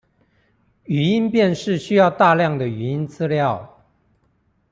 [0.87, 3.83] 語音辨識需要大量的語音資料